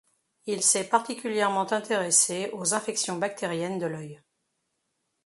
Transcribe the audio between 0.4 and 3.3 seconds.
Il s'est particulièrement intéressé aux infections